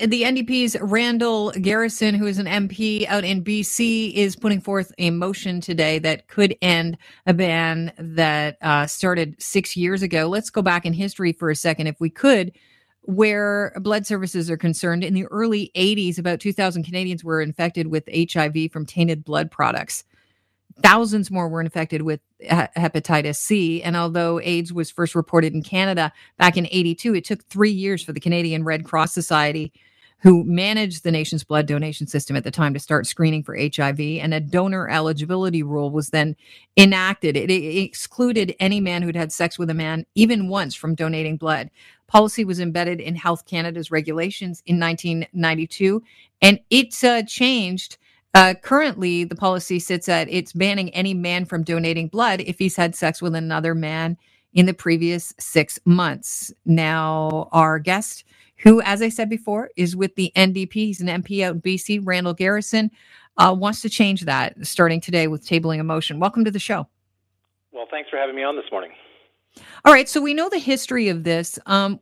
the 0.00 0.22
NDP's 0.22 0.76
Randall 0.80 1.50
Garrison, 1.52 2.14
who 2.14 2.26
is 2.26 2.38
an 2.38 2.46
MP 2.46 3.06
out 3.06 3.24
in 3.24 3.42
BC, 3.42 4.12
is 4.14 4.36
putting 4.36 4.60
forth 4.60 4.92
a 4.98 5.10
motion 5.10 5.60
today 5.60 5.98
that 6.00 6.28
could 6.28 6.56
end 6.62 6.98
a 7.26 7.34
ban 7.34 7.92
that 7.98 8.58
uh, 8.62 8.86
started 8.86 9.40
six 9.40 9.76
years 9.76 10.02
ago. 10.02 10.26
Let's 10.26 10.50
go 10.50 10.62
back 10.62 10.86
in 10.86 10.92
history 10.92 11.32
for 11.32 11.50
a 11.50 11.56
second, 11.56 11.86
if 11.86 12.00
we 12.00 12.10
could, 12.10 12.52
where 13.02 13.72
blood 13.80 14.06
services 14.06 14.50
are 14.50 14.56
concerned. 14.56 15.04
In 15.04 15.14
the 15.14 15.26
early 15.26 15.70
80s, 15.74 16.18
about 16.18 16.40
2,000 16.40 16.82
Canadians 16.82 17.24
were 17.24 17.40
infected 17.40 17.88
with 17.88 18.08
HIV 18.12 18.72
from 18.72 18.86
tainted 18.86 19.24
blood 19.24 19.50
products. 19.50 20.04
Thousands 20.82 21.30
more 21.30 21.48
were 21.48 21.60
infected 21.60 22.02
with 22.02 22.20
hepatitis 22.42 23.36
C. 23.36 23.82
And 23.82 23.96
although 23.96 24.40
AIDS 24.40 24.72
was 24.72 24.90
first 24.90 25.14
reported 25.14 25.54
in 25.54 25.62
Canada 25.62 26.12
back 26.38 26.56
in 26.56 26.66
82, 26.70 27.14
it 27.14 27.24
took 27.24 27.42
three 27.44 27.70
years 27.70 28.02
for 28.02 28.12
the 28.12 28.20
Canadian 28.20 28.62
Red 28.62 28.84
Cross 28.84 29.12
Society, 29.14 29.72
who 30.18 30.44
managed 30.44 31.02
the 31.02 31.10
nation's 31.10 31.44
blood 31.44 31.66
donation 31.66 32.06
system 32.06 32.36
at 32.36 32.44
the 32.44 32.50
time, 32.50 32.74
to 32.74 32.80
start 32.80 33.06
screening 33.06 33.42
for 33.42 33.56
HIV. 33.56 34.00
And 34.00 34.34
a 34.34 34.40
donor 34.40 34.88
eligibility 34.88 35.62
rule 35.62 35.90
was 35.90 36.10
then 36.10 36.36
enacted. 36.76 37.38
It, 37.38 37.50
it 37.50 37.82
excluded 37.82 38.54
any 38.60 38.80
man 38.80 39.02
who'd 39.02 39.16
had 39.16 39.32
sex 39.32 39.58
with 39.58 39.70
a 39.70 39.74
man 39.74 40.04
even 40.14 40.48
once 40.48 40.74
from 40.74 40.94
donating 40.94 41.38
blood. 41.38 41.70
Policy 42.06 42.44
was 42.44 42.60
embedded 42.60 43.00
in 43.00 43.16
Health 43.16 43.46
Canada's 43.46 43.90
regulations 43.90 44.62
in 44.66 44.78
1992, 44.78 46.02
and 46.42 46.60
it 46.70 47.02
uh, 47.02 47.22
changed 47.22 47.96
uh, 48.36 48.52
currently, 48.52 49.24
the 49.24 49.34
policy 49.34 49.78
sits 49.78 50.10
at 50.10 50.28
it's 50.30 50.52
banning 50.52 50.90
any 50.90 51.14
man 51.14 51.46
from 51.46 51.62
donating 51.62 52.06
blood 52.06 52.42
if 52.42 52.58
he's 52.58 52.76
had 52.76 52.94
sex 52.94 53.22
with 53.22 53.34
another 53.34 53.74
man 53.74 54.18
in 54.52 54.66
the 54.66 54.74
previous 54.74 55.32
six 55.38 55.78
months. 55.86 56.52
Now, 56.66 57.48
our 57.52 57.78
guest, 57.78 58.24
who, 58.58 58.82
as 58.82 59.00
I 59.00 59.08
said 59.08 59.30
before, 59.30 59.70
is 59.76 59.96
with 59.96 60.16
the 60.16 60.32
NDP, 60.36 60.74
he's 60.74 61.00
an 61.00 61.06
MP 61.06 61.42
out 61.42 61.54
in 61.54 61.62
BC, 61.62 62.02
Randall 62.04 62.34
Garrison, 62.34 62.90
uh, 63.38 63.56
wants 63.58 63.80
to 63.80 63.88
change 63.88 64.26
that 64.26 64.54
starting 64.66 65.00
today 65.00 65.28
with 65.28 65.42
tabling 65.42 65.80
a 65.80 65.84
motion. 65.84 66.20
Welcome 66.20 66.44
to 66.44 66.50
the 66.50 66.58
show. 66.58 66.86
Well, 67.72 67.86
thanks 67.90 68.10
for 68.10 68.18
having 68.18 68.36
me 68.36 68.42
on 68.42 68.54
this 68.54 68.66
morning. 68.70 68.90
All 69.86 69.94
right, 69.94 70.10
so 70.10 70.20
we 70.20 70.34
know 70.34 70.50
the 70.50 70.58
history 70.58 71.08
of 71.08 71.24
this. 71.24 71.58
Um, 71.64 71.98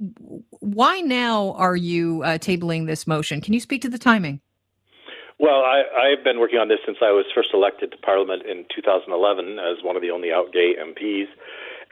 why 0.59 1.01
now 1.01 1.53
are 1.53 1.77
you 1.77 2.25
uh, 2.25 2.39
tabling 2.39 2.89
this 2.89 3.07
motion? 3.07 3.41
Can 3.41 3.55
you 3.55 3.61
speak 3.61 3.83
to 3.83 3.89
the 3.89 3.99
timing? 3.99 4.41
Well, 5.39 5.67
I, 5.67 5.83
I've 5.91 6.23
been 6.23 6.39
working 6.39 6.59
on 6.59 6.69
this 6.69 6.79
since 6.87 6.99
I 7.03 7.11
was 7.11 7.27
first 7.35 7.51
elected 7.53 7.91
to 7.91 7.99
Parliament 7.99 8.47
in 8.47 8.65
2011 8.75 9.59
as 9.59 9.83
one 9.83 9.97
of 9.97 10.03
the 10.03 10.11
only 10.11 10.31
out 10.33 10.53
gay 10.53 10.79
MPs. 10.79 11.27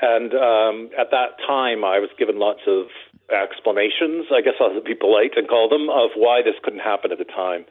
And 0.00 0.34
um, 0.34 0.90
at 0.98 1.10
that 1.10 1.38
time, 1.46 1.84
I 1.84 1.98
was 1.98 2.10
given 2.18 2.38
lots 2.38 2.62
of 2.66 2.86
explanations, 3.30 4.26
I 4.30 4.42
guess 4.42 4.54
I'll 4.60 4.82
be 4.82 4.94
polite 4.94 5.34
and 5.36 5.48
call 5.48 5.68
them, 5.68 5.90
of 5.90 6.10
why 6.14 6.42
this 6.42 6.54
couldn't 6.62 6.80
happen 6.86 7.10
at 7.10 7.18
the 7.18 7.24
time. 7.24 7.64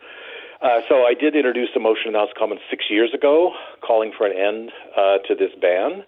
Uh, 0.62 0.82
so 0.88 1.04
I 1.04 1.14
did 1.14 1.36
introduce 1.36 1.70
a 1.76 1.80
motion 1.80 2.08
in 2.08 2.14
the 2.14 2.20
House 2.20 2.30
of 2.36 2.38
Commons 2.38 2.62
six 2.70 2.86
years 2.90 3.14
ago 3.14 3.52
calling 3.82 4.12
for 4.16 4.28
an 4.28 4.38
end 4.38 4.72
uh, 4.96 5.18
to 5.28 5.36
this 5.36 5.52
ban. 5.60 6.04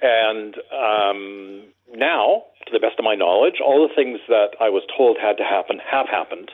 And 0.00 0.54
um, 0.72 1.64
now, 1.94 2.44
to 2.66 2.72
the 2.72 2.80
best 2.80 2.98
of 2.98 3.04
my 3.04 3.14
knowledge, 3.14 3.60
all 3.64 3.86
the 3.86 3.94
things 3.94 4.20
that 4.28 4.54
I 4.60 4.68
was 4.68 4.82
told 4.96 5.18
had 5.20 5.36
to 5.38 5.44
happen 5.44 5.80
have 5.82 6.06
happened. 6.08 6.52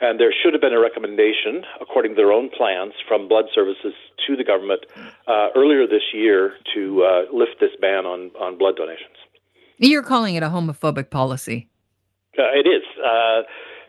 And 0.00 0.18
there 0.18 0.32
should 0.32 0.52
have 0.52 0.60
been 0.60 0.72
a 0.72 0.80
recommendation, 0.80 1.62
according 1.80 2.12
to 2.12 2.16
their 2.16 2.32
own 2.32 2.50
plans, 2.50 2.92
from 3.06 3.28
Blood 3.28 3.46
Services 3.54 3.94
to 4.26 4.36
the 4.36 4.44
government 4.44 4.80
uh, 5.26 5.48
earlier 5.54 5.86
this 5.86 6.02
year 6.12 6.54
to 6.74 7.04
uh, 7.04 7.32
lift 7.32 7.60
this 7.60 7.70
ban 7.80 8.06
on, 8.06 8.30
on 8.40 8.58
blood 8.58 8.76
donations. 8.76 9.16
You're 9.78 10.02
calling 10.02 10.34
it 10.34 10.42
a 10.42 10.48
homophobic 10.48 11.10
policy. 11.10 11.68
Uh, 12.38 12.50
it 12.54 12.66
is. 12.66 12.82
Uh, 12.98 13.42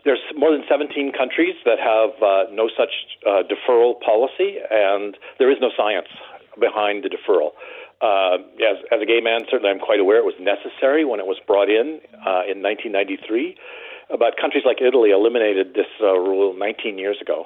there's 0.04 0.22
more 0.36 0.52
than 0.52 0.62
17 0.68 1.12
countries 1.12 1.54
that 1.64 1.78
have 1.78 2.10
uh, 2.22 2.50
no 2.52 2.70
such 2.76 2.94
uh, 3.26 3.42
deferral 3.42 4.00
policy, 4.00 4.58
and 4.70 5.16
there 5.38 5.50
is 5.50 5.58
no 5.60 5.70
science 5.76 6.08
behind 6.60 7.02
the 7.02 7.10
deferral. 7.10 7.50
as, 8.62 8.78
as 8.92 9.02
a 9.02 9.06
gay 9.06 9.20
man, 9.20 9.40
certainly 9.50 9.70
I'm 9.70 9.80
quite 9.80 9.98
aware 9.98 10.18
it 10.18 10.24
was 10.24 10.38
necessary 10.38 11.04
when 11.04 11.18
it 11.18 11.26
was 11.26 11.38
brought 11.46 11.68
in 11.68 11.98
in 12.46 12.62
1993 12.62 13.56
but 14.10 14.36
countries 14.40 14.64
like 14.64 14.78
Italy 14.80 15.10
eliminated 15.10 15.74
this 15.74 15.86
uh, 16.00 16.18
rule 16.18 16.54
19 16.56 16.98
years 16.98 17.16
ago. 17.20 17.44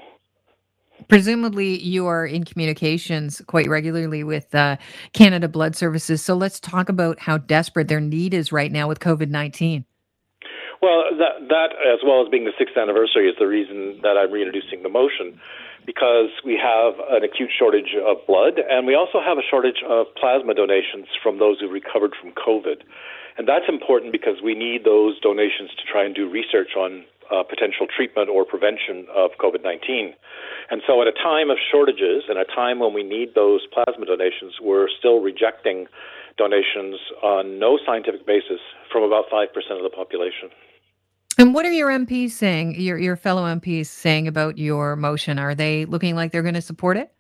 Presumably, 1.09 1.81
you 1.81 2.07
are 2.07 2.27
in 2.27 2.45
communications 2.45 3.41
quite 3.47 3.69
regularly 3.69 4.23
with 4.23 4.55
uh, 4.55 4.77
Canada 5.13 5.49
Blood 5.49 5.75
Services. 5.75 6.23
So 6.23 6.35
let's 6.35 6.61
talk 6.61 6.89
about 6.89 7.19
how 7.19 7.39
desperate 7.39 7.89
their 7.89 8.01
need 8.01 8.35
is 8.35 8.53
right 8.53 8.71
now 8.71 8.87
with 8.87 9.01
COVID 9.01 9.31
19. 9.31 9.85
Well, 10.83 11.05
that, 11.19 11.49
that, 11.49 11.71
as 11.93 12.01
well 12.05 12.23
as 12.23 12.29
being 12.31 12.45
the 12.45 12.53
sixth 12.59 12.77
anniversary, 12.77 13.29
is 13.29 13.35
the 13.39 13.47
reason 13.47 14.01
that 14.03 14.17
I'm 14.17 14.33
reintroducing 14.33 14.83
the 14.83 14.89
motion 14.89 15.39
because 15.87 16.31
we 16.45 16.59
have 16.61 16.95
an 17.11 17.25
acute 17.25 17.51
shortage 17.57 17.97
of 17.97 18.19
blood 18.27 18.59
and 18.59 18.87
we 18.87 18.95
also 18.95 19.21
have 19.21 19.39
a 19.39 19.47
shortage 19.49 19.83
of 19.89 20.07
plasma 20.15 20.55
donations 20.55 21.07
from 21.23 21.39
those 21.39 21.61
who 21.61 21.69
recovered 21.69 22.13
from 22.21 22.33
COVID. 22.33 22.83
And 23.39 23.49
that's 23.49 23.69
important 23.69 24.13
because 24.13 24.43
we 24.45 24.55
need 24.55 24.85
those 24.85 25.19
donations 25.21 25.71
to 25.79 25.85
try 25.91 26.05
and 26.05 26.15
do 26.15 26.29
research 26.29 26.77
on 26.77 27.05
uh, 27.31 27.43
potential 27.43 27.87
treatment 27.87 28.29
or 28.29 28.45
prevention 28.45 29.07
of 29.15 29.31
COVID 29.39 29.63
19. 29.63 30.15
And 30.71 30.83
so, 30.87 31.01
at 31.01 31.09
a 31.09 31.13
time 31.13 31.51
of 31.51 31.59
shortages 31.71 32.25
and 32.29 32.39
a 32.39 32.45
time 32.45 32.81
when 32.81 32.93
we 32.93 33.03
need 33.03 33.35
those 33.35 33.67
plasma 33.73 34.05
donations, 34.05 34.59
we're 34.61 34.89
still 34.99 35.21
rejecting 35.21 35.87
donations 36.37 36.99
on 37.23 37.59
no 37.59 37.79
scientific 37.85 38.27
basis 38.27 38.61
from 38.91 39.03
about 39.03 39.31
5% 39.31 39.47
of 39.77 39.83
the 39.83 39.91
population. 39.95 40.51
And 41.41 41.55
what 41.55 41.65
are 41.65 41.73
your 41.73 41.89
MPs 41.89 42.33
saying, 42.33 42.79
your, 42.79 42.99
your 42.99 43.17
fellow 43.17 43.45
MPs 43.45 43.87
saying 43.87 44.29
about 44.29 44.59
your 44.59 44.95
motion? 44.95 45.39
Are 45.39 45.55
they 45.55 45.87
looking 45.87 46.15
like 46.15 46.33
they're 46.33 46.43
going 46.43 46.53
to 46.53 46.61
support 46.61 46.99
it? 46.99 47.15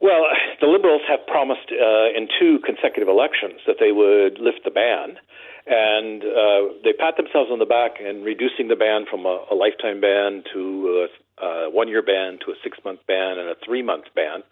Well, 0.00 0.22
the 0.60 0.68
Liberals 0.68 1.02
have 1.08 1.26
promised 1.26 1.72
uh, 1.72 2.16
in 2.16 2.28
two 2.38 2.60
consecutive 2.64 3.08
elections 3.08 3.58
that 3.66 3.78
they 3.80 3.90
would 3.90 4.38
lift 4.38 4.60
the 4.62 4.70
ban, 4.70 5.18
and 5.66 6.22
uh, 6.22 6.78
they 6.84 6.92
pat 6.92 7.16
themselves 7.16 7.50
on 7.50 7.58
the 7.58 7.66
back 7.66 7.98
in 7.98 8.22
reducing 8.22 8.68
the 8.68 8.76
ban 8.76 9.06
from 9.10 9.26
a, 9.26 9.42
a 9.50 9.56
lifetime 9.56 10.00
ban 10.00 10.44
to 10.54 11.08
a, 11.42 11.44
a 11.44 11.70
one-year 11.70 12.02
ban 12.02 12.38
to 12.46 12.52
a 12.52 12.56
six-month 12.62 13.00
ban 13.08 13.42
and 13.42 13.48
a 13.50 13.56
three-month 13.66 14.04
ban. 14.14 14.46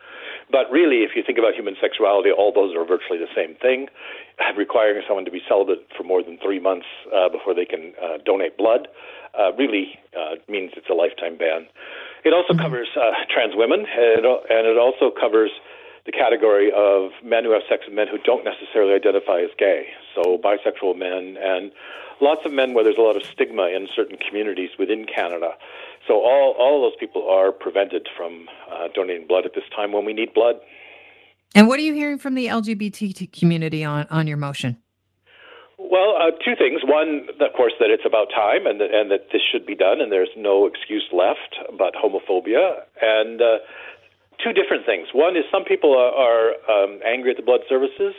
But 0.50 0.70
really, 0.70 1.02
if 1.02 1.10
you 1.16 1.22
think 1.26 1.38
about 1.38 1.54
human 1.54 1.76
sexuality, 1.80 2.30
all 2.30 2.52
those 2.52 2.74
are 2.76 2.84
virtually 2.84 3.18
the 3.18 3.30
same 3.34 3.56
thing, 3.56 3.88
requiring 4.56 5.02
someone 5.06 5.24
to 5.24 5.30
be 5.30 5.42
celibate 5.48 5.86
for 5.96 6.04
more 6.04 6.22
than 6.22 6.38
three 6.38 6.60
months 6.60 6.86
uh, 7.14 7.28
before 7.28 7.54
they 7.54 7.64
can 7.64 7.92
uh, 8.02 8.18
donate 8.24 8.56
blood. 8.56 8.88
Uh, 9.36 9.52
really 9.58 9.98
uh, 10.16 10.36
means 10.48 10.72
it's 10.76 10.88
a 10.88 10.94
lifetime 10.94 11.36
ban. 11.36 11.66
It 12.24 12.32
also 12.32 12.54
covers 12.54 12.88
uh, 12.96 13.12
trans 13.28 13.54
women, 13.54 13.80
and 13.80 14.66
it 14.66 14.78
also 14.78 15.10
covers 15.10 15.50
the 16.06 16.12
category 16.12 16.70
of 16.74 17.10
men 17.22 17.44
who 17.44 17.50
have 17.50 17.62
sex 17.68 17.82
with 17.86 17.94
men 17.94 18.06
who 18.08 18.18
don't 18.18 18.44
necessarily 18.44 18.94
identify 18.94 19.40
as 19.40 19.50
gay. 19.58 19.88
So 20.14 20.38
bisexual 20.38 20.96
men 20.96 21.36
and 21.42 21.72
lots 22.20 22.46
of 22.46 22.52
men 22.52 22.74
where 22.74 22.84
there's 22.84 22.96
a 22.96 23.02
lot 23.02 23.16
of 23.16 23.24
stigma 23.24 23.68
in 23.68 23.88
certain 23.94 24.16
communities 24.16 24.70
within 24.78 25.04
Canada. 25.04 25.50
So 26.06 26.14
all 26.14 26.54
all 26.58 26.82
those 26.82 26.96
people 26.98 27.28
are 27.28 27.52
prevented 27.52 28.08
from 28.16 28.46
uh, 28.70 28.88
donating 28.94 29.26
blood 29.26 29.44
at 29.44 29.54
this 29.54 29.64
time 29.74 29.92
when 29.92 30.04
we 30.04 30.12
need 30.12 30.32
blood. 30.34 30.56
And 31.54 31.68
what 31.68 31.78
are 31.78 31.82
you 31.82 31.94
hearing 31.94 32.18
from 32.18 32.34
the 32.34 32.46
LGBT 32.46 33.32
community 33.32 33.84
on 33.84 34.06
on 34.10 34.26
your 34.26 34.36
motion? 34.36 34.76
Well, 35.78 36.16
uh, 36.16 36.30
two 36.44 36.56
things. 36.56 36.80
One, 36.84 37.28
of 37.38 37.52
course, 37.54 37.74
that 37.80 37.90
it's 37.90 38.04
about 38.06 38.28
time 38.34 38.66
and 38.66 38.80
that, 38.80 38.92
and 38.92 39.10
that 39.10 39.28
this 39.32 39.42
should 39.44 39.66
be 39.66 39.76
done, 39.76 40.00
and 40.00 40.10
there's 40.10 40.32
no 40.36 40.66
excuse 40.66 41.04
left 41.12 41.56
but 41.76 41.94
homophobia. 41.94 42.80
And 43.00 43.42
uh, 43.42 43.58
two 44.42 44.52
different 44.52 44.86
things. 44.86 45.08
One 45.12 45.36
is 45.36 45.44
some 45.52 45.64
people 45.64 45.92
are, 45.92 46.12
are 46.12 46.46
um, 46.68 47.00
angry 47.06 47.30
at 47.30 47.36
the 47.36 47.42
blood 47.42 47.60
services, 47.68 48.14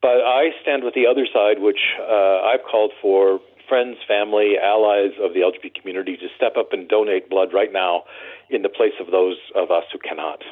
but 0.00 0.22
I 0.22 0.50
stand 0.62 0.84
with 0.84 0.94
the 0.94 1.06
other 1.06 1.26
side, 1.26 1.58
which 1.58 1.80
uh, 2.00 2.42
I've 2.46 2.62
called 2.68 2.92
for 3.02 3.40
friends, 3.68 3.96
family, 4.06 4.54
allies 4.62 5.12
of 5.20 5.34
the 5.34 5.40
LGBT 5.40 5.74
community 5.74 6.16
to 6.16 6.28
step 6.36 6.56
up 6.56 6.72
and 6.72 6.88
donate 6.88 7.28
blood 7.28 7.48
right 7.52 7.72
now 7.72 8.04
in 8.50 8.62
the 8.62 8.68
place 8.68 8.92
of 9.00 9.10
those 9.10 9.36
of 9.54 9.70
us 9.70 9.84
who 9.92 9.98
cannot. 9.98 10.42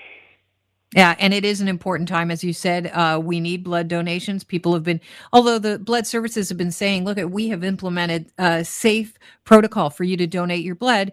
Yeah, 0.95 1.15
and 1.21 1.33
it 1.33 1.45
is 1.45 1.61
an 1.61 1.69
important 1.69 2.09
time, 2.09 2.33
as 2.33 2.43
you 2.43 2.53
said. 2.53 2.91
Uh, 2.93 3.21
we 3.23 3.39
need 3.39 3.63
blood 3.63 3.87
donations. 3.87 4.43
People 4.43 4.75
have 4.75 4.83
been, 4.83 5.01
although 5.33 5.59
the 5.59 5.79
blood 5.79 6.07
services 6.07 6.49
have 6.49 6.59
been 6.59 6.73
saying, 6.73 7.05
"Look, 7.05 7.17
we 7.31 7.49
have 7.49 7.63
implemented 7.63 8.33
a 8.39 8.65
safe 8.65 9.17
protocol 9.45 9.91
for 9.91 10.03
you 10.03 10.17
to 10.17 10.27
donate 10.27 10.65
your 10.65 10.75
blood." 10.75 11.13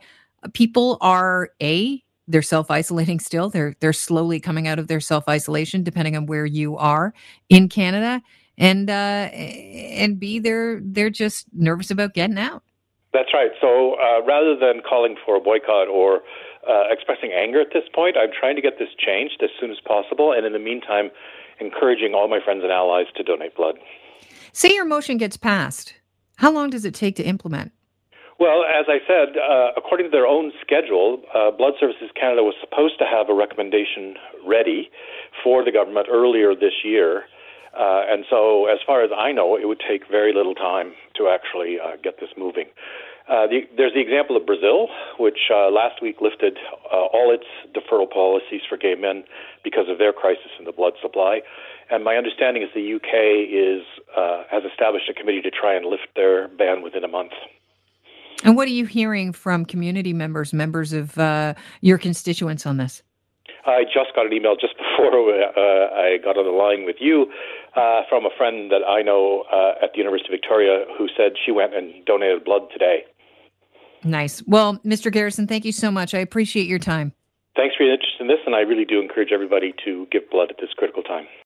People 0.53 0.97
are 0.99 1.51
a 1.61 2.03
they're 2.27 2.41
self 2.41 2.69
isolating 2.71 3.19
still. 3.19 3.49
They're 3.49 3.75
they're 3.79 3.93
slowly 3.93 4.39
coming 4.39 4.67
out 4.67 4.79
of 4.79 4.87
their 4.87 4.99
self 4.99 5.27
isolation, 5.29 5.83
depending 5.83 6.17
on 6.17 6.25
where 6.25 6.45
you 6.45 6.75
are 6.77 7.13
in 7.49 7.69
Canada, 7.69 8.21
and 8.57 8.89
uh, 8.89 8.93
and 8.93 10.19
b 10.19 10.39
they're 10.39 10.79
they're 10.81 11.09
just 11.09 11.45
nervous 11.53 11.91
about 11.91 12.13
getting 12.13 12.37
out. 12.37 12.63
That's 13.13 13.33
right. 13.33 13.51
So 13.61 13.95
uh, 13.95 14.23
rather 14.25 14.55
than 14.55 14.81
calling 14.87 15.15
for 15.25 15.35
a 15.35 15.39
boycott 15.39 15.87
or 15.87 16.21
uh, 16.67 16.83
expressing 16.89 17.31
anger 17.31 17.61
at 17.61 17.67
this 17.73 17.83
point. 17.93 18.17
I'm 18.17 18.29
trying 18.37 18.55
to 18.55 18.61
get 18.61 18.77
this 18.77 18.89
changed 18.97 19.41
as 19.41 19.49
soon 19.59 19.71
as 19.71 19.77
possible, 19.79 20.33
and 20.33 20.45
in 20.45 20.53
the 20.53 20.59
meantime, 20.59 21.09
encouraging 21.59 22.13
all 22.13 22.27
my 22.27 22.39
friends 22.43 22.61
and 22.63 22.71
allies 22.71 23.07
to 23.15 23.23
donate 23.23 23.55
blood. 23.55 23.75
Say 24.51 24.73
your 24.73 24.85
motion 24.85 25.17
gets 25.17 25.37
passed. 25.37 25.93
How 26.37 26.51
long 26.51 26.69
does 26.69 26.85
it 26.85 26.93
take 26.93 27.15
to 27.15 27.23
implement? 27.23 27.71
Well, 28.39 28.63
as 28.65 28.85
I 28.87 28.99
said, 29.07 29.35
uh, 29.37 29.71
according 29.75 30.07
to 30.07 30.11
their 30.11 30.27
own 30.27 30.51
schedule, 30.61 31.23
uh, 31.33 31.49
Blood 31.49 31.73
Services 31.79 32.09
Canada 32.19 32.43
was 32.43 32.53
supposed 32.61 32.99
to 32.99 33.05
have 33.05 33.29
a 33.29 33.33
recommendation 33.33 34.13
ready 34.45 34.91
for 35.43 35.65
the 35.65 35.71
government 35.71 36.07
earlier 36.11 36.53
this 36.53 36.83
year. 36.83 37.23
Uh, 37.77 38.01
and 38.09 38.25
so, 38.29 38.65
as 38.65 38.79
far 38.85 39.03
as 39.03 39.11
I 39.15 39.31
know, 39.31 39.55
it 39.55 39.67
would 39.67 39.81
take 39.87 40.09
very 40.09 40.33
little 40.33 40.55
time 40.55 40.93
to 41.15 41.29
actually 41.29 41.77
uh, 41.79 41.97
get 42.01 42.19
this 42.19 42.29
moving. 42.35 42.65
Uh, 43.29 43.45
the, 43.45 43.67
there's 43.75 43.93
the 43.93 43.99
example 43.99 44.37
of 44.37 44.45
Brazil, 44.45 44.87
which 45.19 45.51
uh, 45.53 45.69
last 45.69 46.01
week 46.01 46.21
lifted 46.21 46.57
uh, 46.91 46.95
all 46.95 47.29
its 47.33 47.45
deferral 47.75 48.09
policies 48.09 48.61
for 48.67 48.77
gay 48.77 48.95
men 48.95 49.25
because 49.63 49.89
of 49.89 49.97
their 49.97 50.13
crisis 50.13 50.49
in 50.57 50.65
the 50.65 50.71
blood 50.71 50.93
supply. 51.01 51.41
And 51.91 52.03
my 52.03 52.15
understanding 52.15 52.63
is 52.63 52.69
the 52.73 52.95
UK 52.95 53.45
is 53.51 53.85
uh, 54.15 54.43
has 54.49 54.63
established 54.63 55.09
a 55.09 55.13
committee 55.13 55.41
to 55.41 55.51
try 55.51 55.75
and 55.75 55.85
lift 55.85 56.07
their 56.15 56.47
ban 56.47 56.81
within 56.81 57.03
a 57.03 57.07
month. 57.07 57.33
And 58.43 58.55
what 58.55 58.67
are 58.67 58.71
you 58.71 58.85
hearing 58.85 59.33
from 59.33 59.65
community 59.65 60.13
members, 60.13 60.53
members 60.53 60.93
of 60.93 61.17
uh, 61.17 61.53
your 61.81 61.97
constituents 61.97 62.65
on 62.65 62.77
this? 62.77 63.03
I 63.65 63.83
just 63.83 64.15
got 64.15 64.25
an 64.25 64.33
email 64.33 64.55
just 64.55 64.75
before 64.77 65.11
uh, 65.11 65.91
I 65.93 66.17
got 66.23 66.37
on 66.37 66.45
the 66.45 66.51
line 66.51 66.85
with 66.85 66.97
you 66.99 67.27
uh, 67.77 68.01
from 68.09 68.25
a 68.25 68.29
friend 68.35 68.71
that 68.71 68.81
I 68.87 69.01
know 69.03 69.45
uh, 69.53 69.83
at 69.83 69.91
the 69.93 69.99
University 69.99 70.33
of 70.33 70.39
Victoria 70.41 70.85
who 70.97 71.07
said 71.15 71.33
she 71.45 71.51
went 71.51 71.75
and 71.75 72.03
donated 72.05 72.43
blood 72.43 72.63
today. 72.73 73.05
Nice. 74.03 74.41
Well, 74.47 74.79
Mr. 74.79 75.11
Garrison, 75.11 75.47
thank 75.47 75.63
you 75.63 75.71
so 75.71 75.91
much. 75.91 76.13
I 76.13 76.19
appreciate 76.19 76.67
your 76.67 76.79
time. 76.79 77.13
Thanks 77.55 77.75
for 77.75 77.83
your 77.83 77.93
interest 77.93 78.17
in 78.19 78.27
this, 78.27 78.39
and 78.45 78.55
I 78.55 78.61
really 78.61 78.85
do 78.85 78.99
encourage 78.99 79.29
everybody 79.31 79.73
to 79.85 80.07
give 80.11 80.29
blood 80.29 80.49
at 80.49 80.57
this 80.59 80.69
critical 80.75 81.03
time. 81.03 81.27